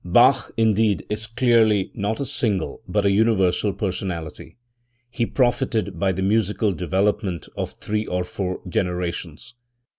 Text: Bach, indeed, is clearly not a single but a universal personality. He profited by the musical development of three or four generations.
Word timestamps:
Bach, 0.03 0.49
indeed, 0.57 1.05
is 1.11 1.27
clearly 1.27 1.91
not 1.93 2.19
a 2.19 2.25
single 2.25 2.81
but 2.87 3.05
a 3.05 3.11
universal 3.11 3.71
personality. 3.71 4.57
He 5.11 5.27
profited 5.27 5.99
by 5.99 6.11
the 6.11 6.23
musical 6.23 6.71
development 6.71 7.47
of 7.55 7.73
three 7.73 8.07
or 8.07 8.23
four 8.23 8.61
generations. 8.67 9.53